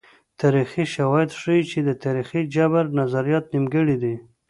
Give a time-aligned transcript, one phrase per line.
[0.41, 4.15] تاریخي شواهد ښيي چې د تاریخي جبر نظریات نیمګړي دي.